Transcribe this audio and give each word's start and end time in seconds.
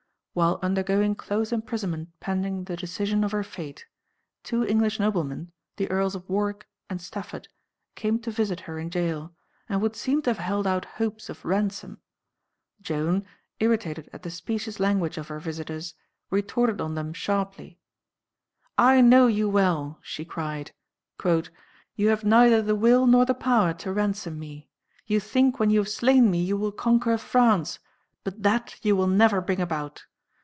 While 0.33 0.59
undergoing 0.61 1.15
close 1.15 1.51
imprisonment 1.51 2.17
pending 2.21 2.63
the 2.63 2.77
decision 2.77 3.25
of 3.25 3.33
her 3.33 3.43
fate, 3.43 3.85
two 4.43 4.63
English 4.65 4.97
noblemen, 4.97 5.51
the 5.75 5.91
Earls 5.91 6.15
of 6.15 6.29
Warwick 6.29 6.69
and 6.89 7.01
Stafford, 7.01 7.49
came 7.95 8.17
to 8.19 8.31
visit 8.31 8.61
her 8.61 8.79
in 8.79 8.87
gaol, 8.87 9.35
and 9.67 9.81
would 9.81 9.93
seem 9.97 10.21
to 10.21 10.29
have 10.29 10.37
held 10.37 10.65
out 10.65 10.85
hopes 10.85 11.27
of 11.29 11.43
ransom; 11.43 11.99
Joan, 12.81 13.25
irritated 13.59 14.09
at 14.13 14.23
the 14.23 14.31
specious 14.31 14.79
language 14.79 15.17
of 15.17 15.27
her 15.27 15.37
visitors, 15.41 15.95
retorted 16.29 16.79
on 16.79 16.95
them 16.95 17.11
sharply: 17.11 17.77
"I 18.77 19.01
know 19.01 19.27
you 19.27 19.49
well," 19.49 19.99
she 20.01 20.23
cried, 20.23 20.71
"you 21.21 22.07
have 22.07 22.23
neither 22.23 22.61
the 22.61 22.73
will 22.73 23.05
nor 23.05 23.25
the 23.25 23.33
power 23.35 23.73
to 23.73 23.91
ransom 23.91 24.39
me. 24.39 24.69
You 25.05 25.19
think 25.19 25.59
when 25.59 25.71
you 25.71 25.79
have 25.81 25.89
slain 25.89 26.31
me, 26.31 26.41
you 26.41 26.55
will 26.55 26.71
conquer 26.71 27.17
France; 27.17 27.79
but 28.23 28.41
that 28.43 28.77
you 28.81 28.95
will 28.95 29.07
never 29.07 29.41
bring 29.41 29.59
about. 29.59 30.05